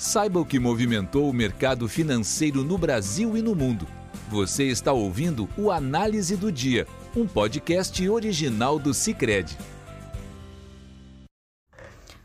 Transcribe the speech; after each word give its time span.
Saiba 0.00 0.40
o 0.40 0.46
que 0.46 0.58
movimentou 0.58 1.28
o 1.28 1.32
mercado 1.32 1.86
financeiro 1.86 2.64
no 2.64 2.78
Brasil 2.78 3.36
e 3.36 3.42
no 3.42 3.54
mundo. 3.54 3.86
Você 4.30 4.64
está 4.64 4.94
ouvindo 4.94 5.46
o 5.58 5.70
Análise 5.70 6.38
do 6.38 6.50
Dia, 6.50 6.86
um 7.14 7.26
podcast 7.26 8.08
original 8.08 8.78
do 8.78 8.94
Cicred. 8.94 9.58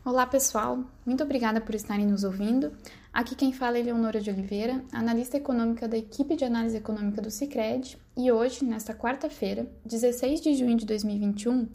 Olá 0.02 0.26
pessoal, 0.26 0.84
muito 1.04 1.22
obrigada 1.22 1.60
por 1.60 1.74
estarem 1.74 2.06
nos 2.06 2.24
ouvindo. 2.24 2.72
Aqui 3.12 3.34
quem 3.34 3.52
fala 3.52 3.76
é 3.76 3.82
Leonora 3.82 4.22
de 4.22 4.30
Oliveira, 4.30 4.82
analista 4.90 5.36
econômica 5.36 5.86
da 5.86 5.98
equipe 5.98 6.34
de 6.34 6.46
análise 6.46 6.78
econômica 6.78 7.20
do 7.20 7.30
Cicred, 7.30 7.98
e 8.16 8.32
hoje, 8.32 8.64
nesta 8.64 8.94
quarta-feira, 8.94 9.70
16 9.84 10.40
de 10.40 10.54
junho 10.54 10.78
de 10.78 10.86
2021, 10.86 11.68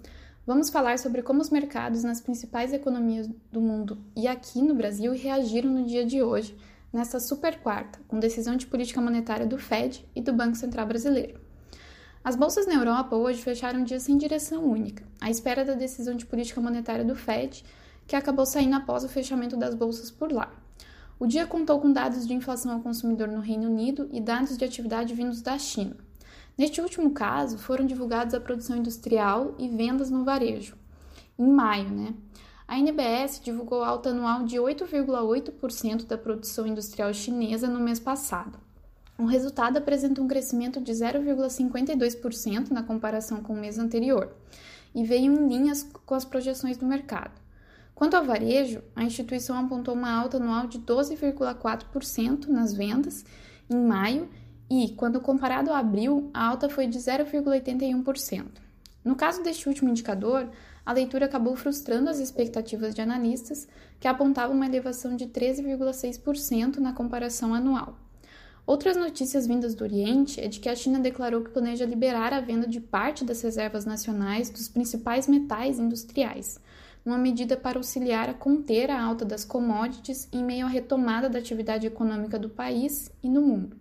Vamos 0.45 0.71
falar 0.71 0.97
sobre 0.97 1.21
como 1.21 1.39
os 1.39 1.51
mercados 1.51 2.03
nas 2.03 2.19
principais 2.19 2.73
economias 2.73 3.29
do 3.51 3.61
mundo 3.61 3.99
e 4.15 4.27
aqui 4.27 4.59
no 4.59 4.73
Brasil 4.73 5.13
reagiram 5.13 5.69
no 5.69 5.85
dia 5.85 6.03
de 6.03 6.23
hoje, 6.23 6.57
nesta 6.91 7.19
super 7.19 7.59
quarta, 7.59 7.99
com 8.07 8.20
decisão 8.20 8.55
de 8.55 8.66
política 8.66 8.99
monetária 8.99 9.45
do 9.45 9.59
Fed 9.59 10.03
e 10.16 10.21
do 10.21 10.33
Banco 10.33 10.55
Central 10.55 10.88
Brasileiro. 10.88 11.39
As 12.23 12.35
bolsas 12.35 12.66
na 12.66 12.73
Europa 12.73 13.16
hoje 13.16 13.39
fecharam 13.39 13.81
um 13.81 13.83
dia 13.83 13.99
sem 13.99 14.17
direção 14.17 14.66
única, 14.66 15.05
à 15.21 15.30
espera 15.30 15.63
da 15.63 15.75
decisão 15.75 16.16
de 16.16 16.25
política 16.25 16.59
monetária 16.59 17.05
do 17.05 17.16
Fed, 17.16 17.63
que 18.08 18.16
acabou 18.16 18.45
saindo 18.47 18.75
após 18.75 19.03
o 19.03 19.09
fechamento 19.09 19.55
das 19.55 19.75
bolsas 19.75 20.09
por 20.09 20.31
lá. 20.31 20.52
O 21.19 21.27
dia 21.27 21.45
contou 21.45 21.80
com 21.80 21.94
dados 21.94 22.25
de 22.25 22.33
inflação 22.33 22.71
ao 22.71 22.80
consumidor 22.80 23.27
no 23.27 23.41
Reino 23.41 23.69
Unido 23.69 24.09
e 24.11 24.19
dados 24.19 24.58
de 24.58 24.66
atividade 24.66 25.13
vindos 25.13 25.39
da 25.39 25.59
China. 25.59 25.95
Neste 26.61 26.79
último 26.79 27.09
caso, 27.09 27.57
foram 27.57 27.88
divulgados 27.88 28.35
a 28.35 28.39
produção 28.39 28.77
industrial 28.77 29.55
e 29.57 29.67
vendas 29.67 30.11
no 30.11 30.23
varejo, 30.23 30.77
em 31.35 31.52
maio, 31.52 31.89
né? 31.89 32.13
A 32.67 32.77
NBS 32.77 33.41
divulgou 33.43 33.83
alta 33.83 34.09
anual 34.09 34.43
de 34.43 34.57
8,8% 34.57 36.05
da 36.05 36.19
produção 36.19 36.67
industrial 36.67 37.11
chinesa 37.16 37.67
no 37.67 37.79
mês 37.79 37.99
passado. 37.99 38.59
O 39.17 39.25
resultado 39.25 39.77
apresenta 39.77 40.21
um 40.21 40.27
crescimento 40.27 40.80
de 40.80 40.91
0,52% 40.91 42.69
na 42.69 42.83
comparação 42.83 43.41
com 43.41 43.53
o 43.53 43.59
mês 43.59 43.80
anterior 43.80 44.31
e 44.93 45.03
veio 45.03 45.33
em 45.33 45.47
linhas 45.47 45.81
com 46.05 46.14
as 46.14 46.25
projeções 46.25 46.77
do 46.77 46.86
mercado. 46.86 47.41
Quanto 47.95 48.16
ao 48.16 48.23
varejo, 48.23 48.83
a 48.95 49.03
instituição 49.03 49.58
apontou 49.58 49.95
uma 49.95 50.11
alta 50.11 50.38
anual 50.38 50.67
de 50.67 50.77
12,4% 50.77 52.45
nas 52.49 52.71
vendas 52.71 53.25
em 53.67 53.83
maio 53.83 54.30
e, 54.73 54.88
quando 54.95 55.19
comparado 55.19 55.73
a 55.73 55.80
abril, 55.80 56.31
a 56.33 56.47
alta 56.47 56.69
foi 56.69 56.88
de 56.88 56.97
0,81%. 56.97 58.45
No 59.03 59.17
caso 59.17 59.44
deste 59.44 59.67
último 59.67 59.89
indicador, 59.89 60.47
a 60.86 60.94
leitura 60.94 61.25
acabou 61.25 61.58
frustrando 61.58 62.09
as 62.09 62.19
expectativas 62.19 62.95
de 62.95 63.02
analistas, 63.02 63.67
que 63.99 64.08
apontavam 64.08 64.55
uma 64.55 64.66
elevação 64.66 65.14
de 65.17 65.25
13,6% 65.25 66.77
na 66.77 66.94
comparação 66.94 67.53
anual. 67.53 67.97
Outras 68.66 68.95
notícias 68.95 69.45
vindas 69.45 69.75
do 69.75 69.83
Oriente 69.83 70.39
é 70.39 70.47
de 70.47 70.61
que 70.61 70.69
a 70.69 70.75
China 70.75 70.99
declarou 70.99 71.42
que 71.42 71.52
planeja 71.52 71.83
liberar 71.83 72.31
a 72.31 72.39
venda 72.39 72.66
de 72.66 72.80
parte 72.80 73.25
das 73.25 73.42
reservas 73.42 73.83
nacionais 73.83 74.49
dos 74.49 74.69
principais 74.69 75.27
metais 75.27 75.80
industriais, 75.80 76.61
uma 77.05 77.17
medida 77.17 77.58
para 77.58 77.77
auxiliar 77.77 78.30
a 78.30 78.33
conter 78.33 78.89
a 78.89 79.03
alta 79.03 79.25
das 79.25 79.44
commodities 79.44 80.30
em 80.31 80.45
meio 80.45 80.66
à 80.66 80.69
retomada 80.69 81.30
da 81.30 81.39
atividade 81.39 81.86
econômica 81.86 82.39
do 82.39 82.47
país 82.47 83.11
e 83.22 83.27
no 83.27 83.42
mundo. 83.42 83.80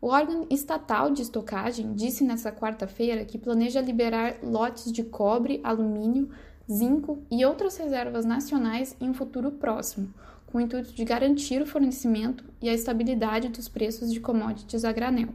O 0.00 0.08
órgão 0.08 0.46
estatal 0.48 1.10
de 1.10 1.20
estocagem 1.20 1.92
disse 1.92 2.24
nesta 2.24 2.50
quarta-feira 2.50 3.22
que 3.24 3.36
planeja 3.36 3.82
liberar 3.82 4.36
lotes 4.42 4.90
de 4.90 5.04
cobre, 5.04 5.60
alumínio, 5.62 6.30
zinco 6.70 7.22
e 7.30 7.44
outras 7.44 7.76
reservas 7.76 8.24
nacionais 8.24 8.96
em 8.98 9.10
um 9.10 9.14
futuro 9.14 9.50
próximo, 9.50 10.12
com 10.46 10.56
o 10.56 10.60
intuito 10.60 10.94
de 10.94 11.04
garantir 11.04 11.60
o 11.60 11.66
fornecimento 11.66 12.44
e 12.62 12.70
a 12.70 12.72
estabilidade 12.72 13.50
dos 13.50 13.68
preços 13.68 14.10
de 14.10 14.20
commodities 14.20 14.86
a 14.86 14.92
granel. 14.92 15.28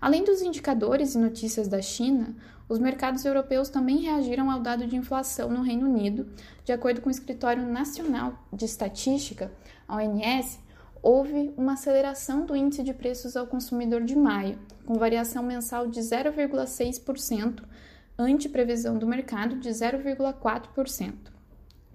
Além 0.00 0.24
dos 0.24 0.42
indicadores 0.42 1.14
e 1.14 1.18
notícias 1.18 1.68
da 1.68 1.80
China, 1.80 2.34
os 2.68 2.80
mercados 2.80 3.24
europeus 3.24 3.68
também 3.68 3.98
reagiram 3.98 4.50
ao 4.50 4.60
dado 4.60 4.84
de 4.86 4.96
inflação 4.96 5.48
no 5.48 5.62
Reino 5.62 5.88
Unido. 5.88 6.26
De 6.64 6.72
acordo 6.72 7.00
com 7.00 7.08
o 7.08 7.12
Escritório 7.12 7.64
Nacional 7.64 8.34
de 8.52 8.64
Estatística, 8.64 9.52
a 9.86 9.96
ONS, 9.96 10.58
houve 11.02 11.52
uma 11.56 11.74
aceleração 11.74 12.44
do 12.44 12.56
índice 12.56 12.82
de 12.82 12.92
preços 12.92 13.36
ao 13.36 13.46
consumidor 13.46 14.02
de 14.02 14.16
maio, 14.16 14.58
com 14.84 14.94
variação 14.94 15.42
mensal 15.42 15.86
de 15.86 16.00
0,6%, 16.00 17.62
ante 18.18 18.48
previsão 18.48 18.98
do 18.98 19.06
mercado 19.06 19.56
de 19.56 19.68
0,4%. 19.68 21.14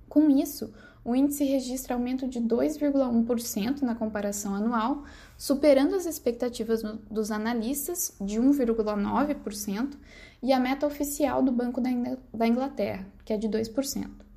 Com 0.08 0.30
isso, 0.30 0.74
o 1.04 1.16
índice 1.16 1.44
registra 1.44 1.96
aumento 1.96 2.28
de 2.28 2.40
2,1% 2.40 3.82
na 3.82 3.96
comparação 3.96 4.54
anual, 4.54 5.04
superando 5.38 5.96
as 5.96 6.06
expectativas 6.06 6.84
dos 7.10 7.32
analistas 7.32 8.16
de 8.22 8.40
1,9% 8.40 9.98
e 10.44 10.54
a 10.54 10.60
meta 10.60 10.86
oficial 10.86 11.42
do 11.42 11.52
Banco 11.52 11.82
da 11.82 12.48
Inglaterra, 12.48 13.08
que 13.26 13.34
é 13.34 13.38
de 13.38 13.50
2%. 13.50 14.31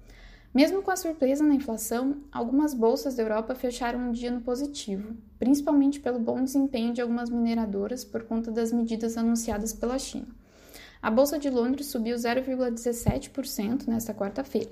Mesmo 0.54 0.82
com 0.82 0.90
a 0.92 0.96
surpresa 0.96 1.42
na 1.42 1.56
inflação, 1.56 2.18
algumas 2.30 2.72
bolsas 2.72 3.16
da 3.16 3.24
Europa 3.24 3.56
fecharam 3.56 3.98
um 3.98 4.12
dia 4.12 4.30
no 4.30 4.40
positivo, 4.40 5.16
principalmente 5.36 5.98
pelo 5.98 6.20
bom 6.20 6.44
desempenho 6.44 6.94
de 6.94 7.00
algumas 7.00 7.28
mineradoras 7.28 8.04
por 8.04 8.22
conta 8.22 8.52
das 8.52 8.72
medidas 8.72 9.16
anunciadas 9.16 9.72
pela 9.72 9.98
China. 9.98 10.28
A 11.02 11.10
bolsa 11.10 11.40
de 11.40 11.50
Londres 11.50 11.88
subiu 11.88 12.14
0,17% 12.14 13.88
nesta 13.88 14.14
quarta-feira. 14.14 14.70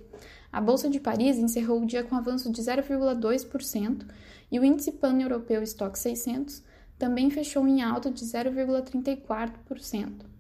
A 0.53 0.60
bolsa 0.60 0.88
de 0.88 1.00
Paris 1.00 1.37
encerrou 1.37 1.82
o 1.82 1.87
dia 1.87 2.04
com 2.04 2.14
avanço 2.14 2.53
de 2.53 2.62
0,2% 2.62 4.06
e 4.53 4.60
o 4.60 4.64
índice 4.64 4.93
pan-europeu 4.93 5.64
Stock 5.64 5.99
600 5.99 6.62
também 6.97 7.28
fechou 7.28 7.66
em 7.66 7.82
alta 7.82 8.09
de 8.09 8.25
0,34%. 8.25 10.31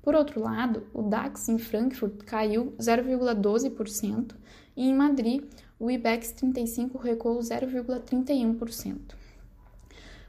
Por 0.00 0.14
outro 0.14 0.40
lado, 0.40 0.86
o 0.94 1.02
DAX 1.02 1.48
em 1.48 1.58
Frankfurt 1.58 2.22
caiu 2.24 2.72
0,12% 2.78 4.36
e 4.76 4.88
em 4.88 4.94
Madrid 4.94 5.44
o 5.78 5.90
IBEX 5.90 6.32
35 6.32 6.98
recuou 6.98 7.38
0,31%. 7.40 8.96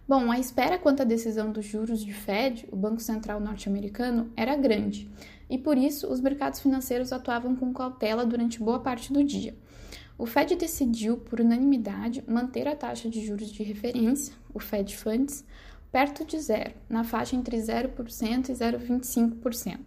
Bom, 0.05 0.29
a 0.31 0.37
espera 0.37 0.77
quanto 0.77 1.01
à 1.01 1.05
decisão 1.05 1.51
dos 1.51 1.65
juros 1.65 2.03
de 2.03 2.11
Fed, 2.11 2.67
o 2.71 2.75
Banco 2.75 2.99
Central 2.99 3.39
norte-americano, 3.39 4.31
era 4.35 4.55
grande, 4.55 5.09
e 5.49 5.57
por 5.57 5.77
isso 5.77 6.11
os 6.11 6.19
mercados 6.19 6.59
financeiros 6.59 7.13
atuavam 7.13 7.55
com 7.55 7.73
cautela 7.73 8.25
durante 8.25 8.59
boa 8.59 8.79
parte 8.79 9.13
do 9.13 9.23
dia. 9.23 9.55
O 10.17 10.25
Fed 10.25 10.55
decidiu, 10.55 11.17
por 11.17 11.39
unanimidade, 11.39 12.23
manter 12.27 12.67
a 12.67 12.75
taxa 12.75 13.09
de 13.09 13.25
juros 13.25 13.51
de 13.51 13.63
referência, 13.63 14.33
o 14.53 14.59
Fed 14.59 14.95
Funds, 14.95 15.45
perto 15.91 16.25
de 16.25 16.39
zero, 16.39 16.73
na 16.89 17.03
faixa 17.03 17.35
entre 17.35 17.57
0% 17.57 18.49
e 18.49 18.53
0,25%, 18.53 19.79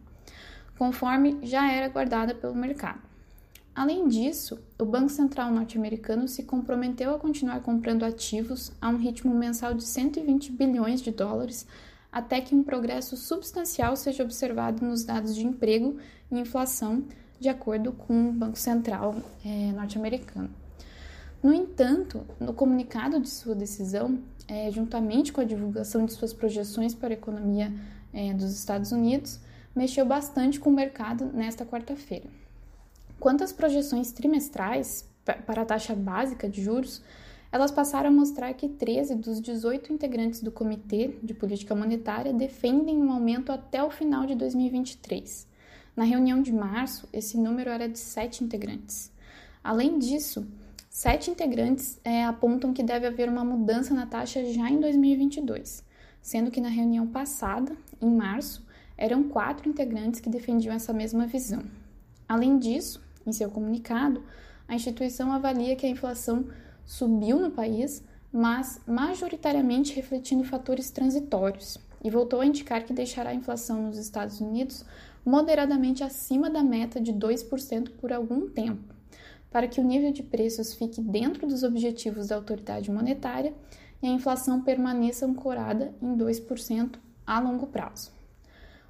conforme 0.79 1.39
já 1.43 1.71
era 1.71 1.89
guardada 1.89 2.35
pelo 2.35 2.55
mercado. 2.55 3.16
Além 3.77 4.09
disso, 4.09 4.59
o 4.79 4.87
Banco 4.87 5.11
Central 5.11 5.53
norte-americano 5.53 6.27
se 6.27 6.45
comprometeu 6.45 7.15
a 7.15 7.19
continuar 7.19 7.61
comprando 7.61 8.07
ativos 8.07 8.73
a 8.81 8.89
um 8.89 8.97
ritmo 8.97 9.35
mensal 9.35 9.75
de 9.75 9.85
120 9.85 10.51
bilhões 10.53 11.03
de 11.03 11.11
dólares 11.11 11.67
até 12.11 12.41
que 12.41 12.55
um 12.55 12.63
progresso 12.63 13.19
substancial 13.19 13.95
seja 13.95 14.23
observado 14.23 14.83
nos 14.83 15.05
dados 15.05 15.35
de 15.37 15.47
emprego 15.47 15.99
e 16.33 16.39
inflação, 16.39 17.05
de 17.39 17.51
acordo 17.51 17.93
com 17.93 18.31
o 18.31 18.33
Banco 18.33 18.57
Central 18.57 19.15
é, 19.45 19.73
norte-americano. 19.73 20.49
No 21.43 21.53
entanto, 21.53 22.25
no 22.41 22.55
comunicado 22.55 23.21
de 23.21 23.29
sua 23.29 23.55
decisão, 23.55 24.19
é, 24.49 24.71
juntamente 24.71 25.35
com 25.35 25.43
a 25.43 25.45
divulgação 25.45 26.07
de 26.07 26.15
suas 26.15 26.33
projeções 26.33 26.95
para 26.95 27.11
a 27.11 27.13
economia 27.13 27.71
é, 28.15 28.33
dos 28.33 28.55
Estados 28.55 28.91
Unidos, 28.91 29.39
mexeu 29.75 30.07
bastante 30.07 30.59
com 30.59 30.71
o 30.71 30.75
mercado 30.75 31.27
nesta 31.27 31.67
quarta-feira. 31.67 32.46
Quanto 33.19 33.45
às 33.45 33.53
projeções 33.53 34.13
trimestrais 34.13 35.09
para 35.25 35.63
a 35.63 35.65
taxa 35.65 35.95
básica 35.95 36.49
de 36.49 36.63
juros, 36.63 37.03
elas 37.51 37.71
passaram 37.71 38.11
a 38.11 38.13
mostrar 38.13 38.53
que 38.55 38.69
13 38.69 39.15
dos 39.17 39.41
18 39.41 39.93
integrantes 39.93 40.43
do 40.43 40.53
Comitê 40.53 41.17
de 41.23 41.35
Política 41.35 41.75
Monetária 41.75 42.33
defendem 42.33 42.99
um 42.99 43.11
aumento 43.11 43.51
até 43.51 43.83
o 43.83 43.91
final 43.91 44.27
de 44.27 44.35
2023. 44.35 45.47
Na 45.97 46.05
reunião 46.05 46.43
de 46.43 46.53
março, 46.53 47.09
esse 47.13 47.39
número 47.39 47.71
era 47.71 47.89
de 47.89 47.99
7 47.99 48.45
integrantes. 48.45 49.11
Além 49.65 49.99
disso, 49.99 50.47
Sete 50.97 51.31
integrantes 51.31 52.01
é, 52.03 52.25
apontam 52.25 52.73
que 52.73 52.83
deve 52.83 53.07
haver 53.07 53.29
uma 53.29 53.45
mudança 53.45 53.93
na 53.93 54.07
taxa 54.07 54.43
já 54.51 54.71
em 54.71 54.81
2022, 54.81 55.85
sendo 56.23 56.51
que 56.51 56.59
na 56.59 56.71
reunião 56.71 57.07
passada, 57.07 57.77
em 58.01 58.11
março, 58.11 58.67
eram 58.97 59.25
quatro 59.25 59.69
integrantes 59.69 60.21
que 60.21 60.31
defendiam 60.31 60.75
essa 60.75 60.95
mesma 60.95 61.27
visão. 61.27 61.63
Além 62.27 62.59
disso, 62.59 63.06
em 63.27 63.33
seu 63.33 63.51
comunicado, 63.51 64.23
a 64.69 64.75
instituição 64.75 65.33
avalia 65.33 65.77
que 65.77 65.87
a 65.87 65.91
inflação 65.91 66.47
subiu 66.85 67.39
no 67.39 67.51
país, 67.51 68.05
mas 68.33 68.81
majoritariamente 68.87 69.95
refletindo 69.95 70.45
fatores 70.45 70.91
transitórios, 70.91 71.79
e 72.05 72.11
voltou 72.11 72.41
a 72.41 72.47
indicar 72.47 72.85
que 72.85 72.93
deixará 72.93 73.31
a 73.31 73.35
inflação 73.35 73.83
nos 73.83 73.99
Estados 73.99 74.41
Unidos 74.41 74.85
moderadamente 75.25 76.05
acima 76.05 76.49
da 76.49 76.63
meta 76.63 77.01
de 77.01 77.13
2% 77.13 77.91
por 77.99 78.13
algum 78.13 78.49
tempo 78.49 78.97
para 79.57 79.69
que 79.69 79.81
o 79.81 79.85
nível 79.85 80.13
de 80.13 80.23
preços 80.23 80.75
fique 80.75 81.01
dentro 81.01 81.47
dos 81.47 81.63
objetivos 81.63 82.29
da 82.29 82.37
autoridade 82.37 82.91
monetária 82.91 83.55
e 84.03 84.07
a 84.07 84.11
inflação 84.11 84.61
permaneça 84.61 85.25
ancorada 85.25 85.95
em 86.03 86.15
2% 86.15 86.97
a 87.27 87.41
longo 87.41 87.67
prazo. 87.67 88.13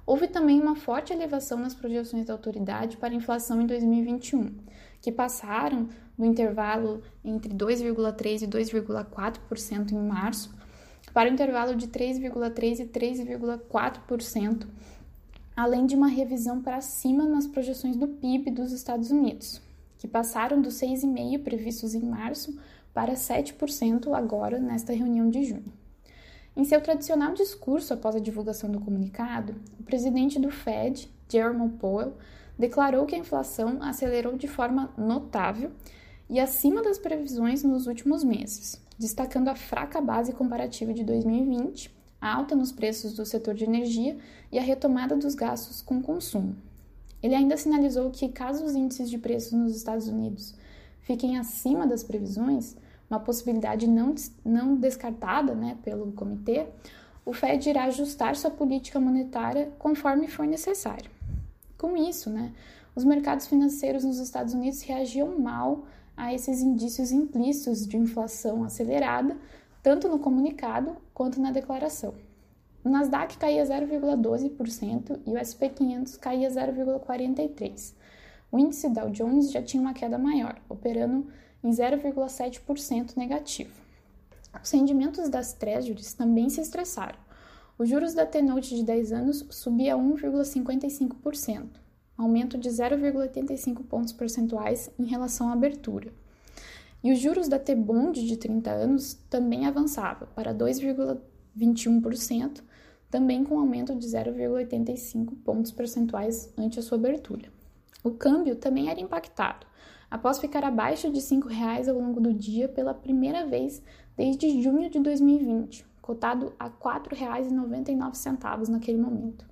Houve 0.07 0.29
também 0.29 0.61
uma 0.61 0.73
forte 0.73 1.11
elevação 1.11 1.59
nas 1.59 1.73
projeções 1.73 2.25
da 2.25 2.31
autoridade 2.31 2.95
para 2.95 3.09
a 3.09 3.17
inflação 3.17 3.61
em 3.61 3.67
2021, 3.67 4.55
que 5.01 5.11
passaram 5.11 5.89
do 6.17 6.25
intervalo 6.25 7.03
entre 7.25 7.53
2,3% 7.53 8.43
e 8.43 8.47
2,4% 8.47 9.91
em 9.91 9.99
março 9.99 10.55
para 11.13 11.29
o 11.29 11.33
intervalo 11.33 11.75
de 11.75 11.89
3,3% 11.89 12.79
e 12.79 12.85
3,4%, 12.85 14.65
além 15.53 15.85
de 15.85 15.97
uma 15.97 16.07
revisão 16.07 16.61
para 16.61 16.79
cima 16.79 17.25
nas 17.25 17.45
projeções 17.45 17.97
do 17.97 18.07
PIB 18.07 18.51
dos 18.51 18.71
Estados 18.71 19.11
Unidos, 19.11 19.61
que 19.97 20.07
passaram 20.07 20.61
dos 20.61 20.75
6,5% 20.75 21.43
previstos 21.43 21.93
em 21.93 22.05
março 22.05 22.57
para 22.93 23.13
7% 23.13 24.13
agora 24.17 24.57
nesta 24.57 24.93
reunião 24.93 25.29
de 25.29 25.43
junho. 25.43 25.86
Em 26.57 26.65
seu 26.65 26.81
tradicional 26.81 27.35
discurso 27.35 27.93
após 27.93 28.15
a 28.15 28.19
divulgação 28.19 28.71
do 28.71 28.79
comunicado, 28.79 29.53
o 29.79 29.83
presidente 29.83 30.39
do 30.39 30.49
Fed, 30.49 31.07
Jerome 31.29 31.69
Powell, 31.73 32.15
declarou 32.57 33.05
que 33.05 33.13
a 33.13 33.19
inflação 33.19 33.77
acelerou 33.79 34.35
de 34.35 34.47
forma 34.47 34.91
notável 34.97 35.69
e 36.27 36.39
acima 36.39 36.81
das 36.81 36.97
previsões 36.97 37.61
nos 37.61 37.85
últimos 37.85 38.23
meses, 38.23 38.81
destacando 38.97 39.49
a 39.49 39.55
fraca 39.55 40.01
base 40.01 40.33
comparativa 40.33 40.95
de 40.95 41.03
2020, 41.03 41.95
a 42.19 42.33
alta 42.33 42.55
nos 42.55 42.71
preços 42.71 43.13
do 43.13 43.23
setor 43.23 43.53
de 43.53 43.63
energia 43.63 44.17
e 44.51 44.57
a 44.57 44.63
retomada 44.63 45.15
dos 45.15 45.35
gastos 45.35 45.83
com 45.83 46.01
consumo. 46.01 46.55
Ele 47.21 47.35
ainda 47.35 47.55
sinalizou 47.55 48.09
que, 48.09 48.29
caso 48.29 48.65
os 48.65 48.73
índices 48.73 49.11
de 49.11 49.19
preços 49.19 49.51
nos 49.51 49.75
Estados 49.75 50.07
Unidos 50.07 50.55
fiquem 51.01 51.37
acima 51.37 51.85
das 51.85 52.03
previsões, 52.03 52.75
uma 53.09 53.19
possibilidade 53.19 53.87
não, 53.87 54.13
não 54.43 54.75
descartada 54.75 55.55
né, 55.55 55.77
pelo 55.83 56.11
comitê, 56.11 56.67
o 57.25 57.33
Fed 57.33 57.69
irá 57.69 57.85
ajustar 57.85 58.35
sua 58.35 58.51
política 58.51 58.99
monetária 58.99 59.71
conforme 59.77 60.27
for 60.27 60.45
necessário. 60.45 61.09
Com 61.77 61.95
isso, 61.95 62.29
né, 62.29 62.53
os 62.95 63.03
mercados 63.03 63.47
financeiros 63.47 64.03
nos 64.03 64.17
Estados 64.19 64.53
Unidos 64.53 64.81
reagiam 64.81 65.37
mal 65.39 65.85
a 66.15 66.33
esses 66.33 66.61
indícios 66.61 67.11
implícitos 67.11 67.87
de 67.87 67.95
inflação 67.95 68.63
acelerada, 68.63 69.37
tanto 69.83 70.07
no 70.07 70.17
comunicado 70.17 70.97
quanto 71.13 71.39
na 71.39 71.51
declaração. 71.51 72.15
O 72.83 72.89
Nasdaq 72.89 73.37
caía 73.37 73.63
0,12% 73.63 75.19
e 75.25 75.31
o 75.31 75.37
SP 75.37 75.69
500 75.69 76.17
caía 76.17 76.49
0,43%. 76.49 77.93
O 78.51 78.57
índice 78.57 78.89
Dow 78.89 79.09
Jones 79.09 79.51
já 79.51 79.61
tinha 79.61 79.81
uma 79.81 79.93
queda 79.93 80.17
maior, 80.17 80.55
operando 80.69 81.27
em 81.63 81.69
0,7% 81.69 83.17
negativo. 83.17 83.87
Os 84.61 84.71
rendimentos 84.71 85.29
das 85.29 85.53
treasuries 85.53 86.13
também 86.13 86.49
se 86.49 86.61
estressaram. 86.61 87.19
Os 87.77 87.89
juros 87.89 88.13
da 88.13 88.25
T-Note 88.25 88.75
de 88.75 88.83
10 88.83 89.11
anos 89.11 89.45
subia 89.51 89.95
1,55%, 89.95 91.67
aumento 92.17 92.57
de 92.57 92.69
0,85 92.69 93.83
pontos 93.83 94.13
percentuais 94.13 94.89
em 94.97 95.05
relação 95.05 95.49
à 95.49 95.53
abertura. 95.53 96.11
E 97.03 97.11
os 97.11 97.19
juros 97.19 97.47
da 97.47 97.59
T-Bond 97.59 98.25
de 98.25 98.35
30 98.35 98.71
anos 98.71 99.13
também 99.29 99.67
avançava 99.67 100.25
para 100.25 100.55
2,21%, 100.55 102.63
também 103.11 103.43
com 103.43 103.59
aumento 103.59 103.95
de 103.95 104.07
0,85 104.07 105.35
pontos 105.43 105.71
percentuais 105.71 106.51
ante 106.57 106.79
a 106.79 106.81
sua 106.81 106.97
abertura. 106.97 107.49
O 108.03 108.11
câmbio 108.11 108.55
também 108.55 108.89
era 108.89 108.99
impactado, 108.99 109.67
após 110.09 110.39
ficar 110.39 110.63
abaixo 110.63 111.11
de 111.11 111.19
R$ 111.19 111.25
5,00 111.25 111.89
ao 111.89 111.99
longo 111.99 112.19
do 112.19 112.33
dia 112.33 112.67
pela 112.67 112.93
primeira 112.93 113.45
vez 113.45 113.81
desde 114.15 114.61
junho 114.61 114.89
de 114.89 114.99
2020, 114.99 115.85
cotado 116.01 116.53
a 116.59 116.65
R$ 116.65 116.73
4,99 116.81 118.69
naquele 118.69 118.97
momento. 118.97 119.45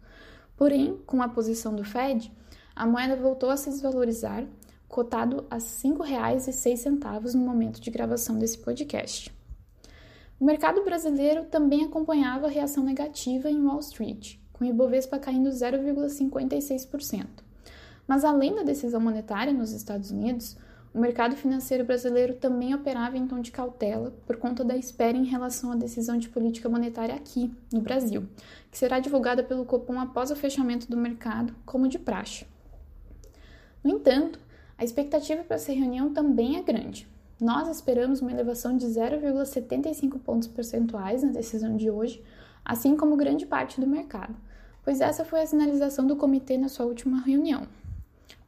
Porém, 0.58 0.98
com 1.06 1.22
a 1.22 1.28
posição 1.28 1.76
do 1.76 1.84
Fed, 1.84 2.32
a 2.76 2.88
moeda 2.88 3.16
voltou 3.16 3.50
a 3.50 3.58
se 3.58 3.70
desvalorizar, 3.70 4.48
cotado 4.88 5.46
a 5.50 5.56
R$ 5.56 5.62
5,06 5.62 7.34
no 7.34 7.42
momento 7.42 7.82
de 7.82 7.92
gravação 7.92 8.38
desse 8.38 8.58
podcast. 8.58 9.34
O 10.40 10.46
mercado 10.46 10.84
brasileiro 10.84 11.46
também 11.46 11.86
acompanhava 11.86 12.48
a 12.48 12.50
reação 12.50 12.84
negativa 12.84 13.50
em 13.50 13.64
Wall 13.64 13.80
Street, 13.80 14.38
com 14.52 14.66
o 14.66 14.68
Ibovespa 14.68 15.20
caindo 15.20 15.50
0,56%. 15.50 17.45
Mas 18.08 18.24
além 18.24 18.56
da 18.56 18.64
decisão 18.64 19.02
monetária 19.02 19.54
nos 19.54 19.72
Estados 19.72 20.12
Unidos, 20.12 20.58
o 20.94 21.00
mercado 21.00 21.36
financeiro 21.36 21.84
brasileiro 21.84 22.36
também 22.36 22.74
operava 22.74 23.18
em 23.18 23.28
tom 23.28 23.42
de 23.42 23.52
cautela 23.52 24.14
por 24.26 24.38
conta 24.38 24.64
da 24.64 24.78
espera 24.78 25.18
em 25.18 25.26
relação 25.26 25.74
à 25.74 25.76
decisão 25.76 26.18
de 26.18 26.30
política 26.30 26.70
monetária 26.70 27.14
aqui, 27.14 27.54
no 27.74 27.82
Brasil, 27.82 28.26
que 28.72 28.78
será 28.78 29.00
divulgada 29.00 29.44
pelo 29.44 29.66
Copom 29.66 30.00
após 30.00 30.32
o 30.32 30.36
fechamento 30.38 30.90
do 30.90 30.96
mercado, 30.96 31.54
como 31.66 31.90
de 31.90 32.00
praxe. 32.00 32.46
No 33.84 33.92
entanto, 33.92 34.40
a 34.78 34.86
expectativa 34.86 35.44
para 35.44 35.58
essa 35.58 35.74
reunião 35.74 36.14
também 36.14 36.58
é 36.58 36.64
grande. 36.64 37.08
Nós 37.42 37.68
esperamos 37.68 38.22
uma 38.22 38.32
elevação 38.32 38.78
de 38.78 38.86
0,75 38.86 40.18
pontos 40.20 40.48
percentuais 40.48 41.24
na 41.24 41.32
decisão 41.32 41.76
de 41.76 41.90
hoje, 41.92 42.24
assim 42.64 42.96
como 42.96 43.18
grande 43.18 43.46
parte 43.46 43.82
do 43.82 43.88
mercado, 43.88 44.34
pois 44.82 45.02
essa 45.02 45.26
foi 45.26 45.42
a 45.42 45.46
sinalização 45.46 46.08
do 46.08 46.16
comitê 46.16 46.58
na 46.58 46.70
sua 46.70 46.86
última 46.86 47.20
reunião. 47.20 47.68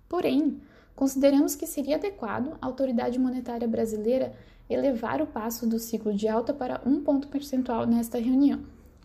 Porém, 0.10 0.60
consideramos 0.96 1.56
que 1.56 1.68
seria 1.68 1.96
adequado 1.96 2.58
a 2.62 2.66
autoridade 2.66 3.20
monetária 3.20 3.68
brasileira 3.68 4.34
elevar 4.70 5.22
o 5.22 5.28
passo 5.28 5.68
do 5.68 5.80
ciclo 5.80 6.14
de 6.14 6.28
alta 6.28 6.54
para 6.54 6.82
um 6.86 7.02
ponto 7.02 7.28
percentual 7.28 7.86
nesta 7.86 8.18
reunião, 8.18 8.62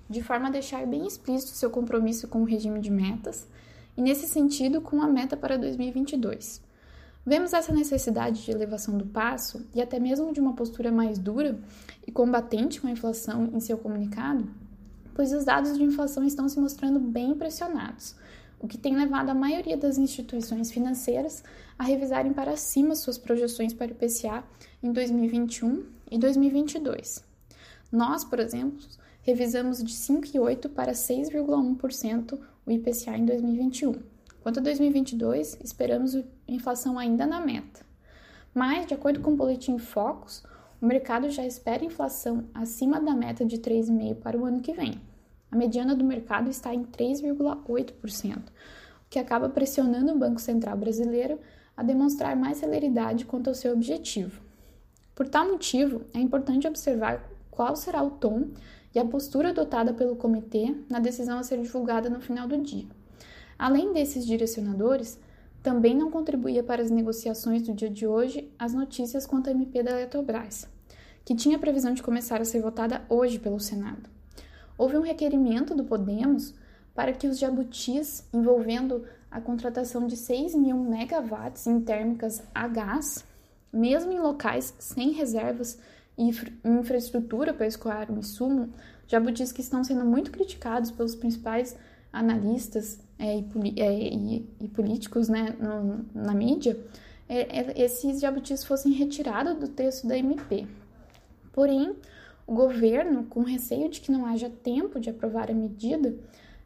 de 0.09 0.23
forma 0.23 0.49
a 0.49 0.51
deixar 0.51 0.87
bem 0.87 1.07
explícito 1.07 1.53
seu 1.53 1.71
compromisso 1.71 2.29
com 2.29 2.43
o 2.43 2.47
regime 2.47 2.81
de 2.81 2.91
metas 2.91 3.47
e, 3.97 4.03
nesse 4.03 4.27
sentido, 4.27 4.81
com 4.81 5.01
a 5.01 5.07
meta 5.07 5.37
para 5.37 5.57
2022. 5.57 6.63
Vemos 7.25 7.53
essa 7.53 7.73
necessidade 7.73 8.45
de 8.45 8.51
elevação 8.51 8.99
do 8.99 9.07
passo 9.07 9.65
e 9.73 9.81
até 9.81 10.01
mesmo 10.01 10.33
de 10.33 10.41
uma 10.41 10.55
postura 10.55 10.91
mais 10.91 11.19
dura 11.19 11.57
e 12.05 12.11
combatente 12.11 12.81
com 12.81 12.89
a 12.89 12.91
inflação 12.91 13.49
em 13.53 13.61
seu 13.61 13.79
comunicado, 13.79 14.49
pois 15.15 15.33
os 15.33 15.45
dados 15.45 15.79
de 15.79 15.85
inflação 15.85 16.25
estão 16.25 16.49
se 16.49 16.59
mostrando 16.59 16.99
bem 16.99 17.33
pressionados, 17.35 18.17
o 18.63 18.69
que 18.69 18.79
tem 18.79 18.95
levado 18.97 19.29
a 19.29 19.35
maioria 19.35 19.77
das 19.77 19.99
instituições 19.99 20.71
financeiras 20.71 21.43
a 21.77 21.83
revisarem 21.83 22.33
para 22.33 22.57
cima 22.57 22.95
suas 22.95 23.19
projeções 23.19 23.75
para 23.75 23.89
o 23.89 23.91
IPCA 23.91 24.45
em 24.83 24.93
2021 24.93 25.85
e 26.11 26.17
2022. 26.17 27.25
Nós, 27.91 28.25
por 28.25 28.39
exemplo, 28.39 28.79
revisamos 29.23 29.83
de 29.83 29.93
5,8% 29.93 30.69
para 30.69 30.93
6,1% 30.93 32.39
o 32.65 32.71
IPCA 32.71 33.19
em 33.19 33.27
2021. 33.27 34.01
Quanto 34.43 34.61
a 34.61 34.63
2022, 34.63 35.59
esperamos 35.63 36.17
inflação 36.47 36.99
ainda 36.99 37.27
na 37.27 37.41
meta. 37.41 37.85
Mas, 38.55 38.87
de 38.87 38.95
acordo 38.95 39.21
com 39.21 39.33
o 39.33 39.37
boletim 39.37 39.79
Focus, 39.79 40.43
o 40.81 40.87
mercado 40.87 41.31
já 41.31 41.45
espera 41.45 41.85
inflação 41.85 42.45
acima 42.55 43.01
da 43.01 43.15
meta 43.15 43.45
de 43.45 43.59
3,5% 43.59 44.17
para 44.17 44.39
o 44.39 44.45
ano 44.45 44.61
que 44.61 44.73
vem. 44.73 45.01
A 45.53 45.57
mediana 45.57 45.95
do 45.95 46.03
mercado 46.03 46.49
está 46.49 46.75
em 46.75 46.83
3,8%, 46.83 48.39
o 48.39 48.43
que 49.11 49.19
acaba 49.19 49.51
pressionando 49.51 50.11
o 50.11 50.19
Banco 50.19 50.41
Central 50.41 50.79
brasileiro 50.79 51.39
a 51.77 51.83
demonstrar 51.83 52.35
mais 52.35 52.57
celeridade 52.57 53.27
quanto 53.27 53.49
ao 53.49 53.55
seu 53.55 53.75
objetivo. 53.75 54.41
Por 55.15 55.29
tal 55.29 55.47
motivo, 55.47 56.07
é 56.15 56.19
importante 56.19 56.67
observar 56.67 57.31
qual 57.51 57.77
será 57.77 58.03
o 58.03 58.13
tom 58.13 58.49
e 58.95 58.99
a 58.99 59.05
postura 59.05 59.51
adotada 59.51 59.93
pelo 59.93 60.17
comitê 60.17 60.75
na 60.89 60.99
decisão 60.99 61.39
a 61.39 61.43
ser 61.43 61.61
divulgada 61.61 62.09
no 62.09 62.23
final 62.23 62.49
do 62.49 62.57
dia. 62.57 62.87
Além 63.59 63.93
desses 63.93 64.25
direcionadores, 64.25 65.21
também 65.63 65.95
não 65.95 66.11
contribuía 66.11 66.63
para 66.63 66.81
as 66.81 66.91
negociações 66.91 67.61
do 67.61 67.75
dia 67.75 67.91
de 67.91 68.07
hoje 68.07 68.51
as 68.59 68.73
notícias 68.73 69.27
quanto 69.27 69.49
à 69.49 69.51
MP 69.51 69.83
da 69.83 69.91
Eletrobras, 69.91 70.67
que 71.27 71.35
tinha 71.35 71.59
previsão 71.59 71.93
de 71.93 72.03
começar 72.03 72.41
a 72.41 72.45
ser 72.47 72.63
votada 72.63 73.05
hoje 73.11 73.39
pelo 73.39 73.61
Senado 73.61 74.22
houve 74.77 74.97
um 74.97 75.03
requerimento 75.03 75.75
do 75.75 75.85
Podemos 75.85 76.55
para 76.95 77.13
que 77.13 77.27
os 77.27 77.39
jabutis 77.39 78.29
envolvendo 78.33 79.05
a 79.31 79.41
contratação 79.41 80.07
de 80.07 80.17
6 80.17 80.55
mil 80.55 80.77
megawatts 80.77 81.67
em 81.67 81.81
térmicas 81.81 82.43
a 82.55 82.69
gás, 82.69 83.25
mesmo 83.73 84.13
em 84.13 84.19
locais 84.19 84.75
sem 84.79 85.13
reservas 85.13 85.79
e 86.19 86.31
infraestrutura 86.65 87.55
para 87.55 87.67
escoar 87.67 88.11
o 88.13 88.19
insumo, 88.19 88.71
jabutis 89.07 89.51
que 89.51 89.63
estão 89.63 89.83
sendo 89.83 90.05
muito 90.05 90.31
criticados 90.31 90.91
pelos 90.91 91.15
principais 91.15 91.77
analistas 92.13 93.01
é, 93.19 93.39
e, 93.39 93.81
é, 93.81 94.15
e, 94.15 94.49
e, 94.61 94.69
políticos 94.69 95.29
né, 95.29 95.57
no, 95.59 96.05
na 96.15 96.35
mídia, 96.35 96.79
é, 97.29 97.61
é 97.61 97.83
esses 97.83 98.21
jabutis 98.21 98.63
fossem 98.63 98.93
retirados 98.93 99.57
do 99.57 99.69
texto 99.69 100.07
da 100.07 100.19
MP. 100.19 100.67
Porém, 101.53 101.97
governo, 102.53 103.25
com 103.25 103.43
receio 103.43 103.89
de 103.89 104.01
que 104.01 104.13
não 104.13 104.27
haja 104.27 104.51
tempo 104.51 105.01
de 105.01 105.11
aprovar 105.11 105.51
a 105.51 105.55
medida, 105.55 106.15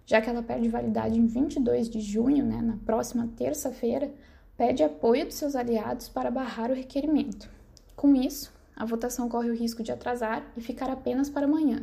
já 0.05 0.21
que 0.21 0.31
ela 0.31 0.43
perde 0.43 0.69
validade 0.69 1.19
em 1.19 1.27
22 1.27 1.89
de 1.89 2.01
junho, 2.01 2.45
né, 2.45 2.61
na 2.63 2.77
próxima 2.85 3.29
terça-feira, 3.37 4.11
pede 4.57 4.83
apoio 4.83 5.27
dos 5.27 5.35
seus 5.35 5.57
aliados 5.57 6.09
para 6.09 6.31
barrar 6.31 6.71
o 6.71 6.75
requerimento. 6.75 7.51
Com 7.95 8.15
isso, 8.15 8.53
a 8.75 8.85
votação 8.85 9.29
corre 9.29 9.51
o 9.51 9.55
risco 9.55 9.83
de 9.83 9.91
atrasar 9.93 10.47
e 10.57 10.61
ficar 10.61 10.91
apenas 10.91 11.29
para 11.29 11.47
amanhã, 11.47 11.81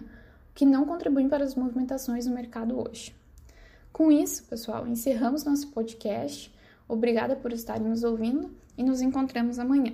o 0.51 0.53
que 0.53 0.65
não 0.65 0.86
contribui 0.86 1.27
para 1.27 1.43
as 1.43 1.55
movimentações 1.55 2.25
no 2.25 2.33
mercado 2.33 2.79
hoje. 2.79 3.13
Com 3.91 4.12
isso, 4.12 4.43
pessoal, 4.45 4.88
encerramos 4.88 5.43
nosso 5.43 5.67
podcast. 5.69 6.53
Obrigada 6.88 7.36
por 7.36 7.51
estarem 7.51 7.88
nos 7.88 8.03
ouvindo 8.03 8.51
e 8.77 8.83
nos 8.83 9.01
encontramos 9.01 9.60
amanhã. 9.60 9.93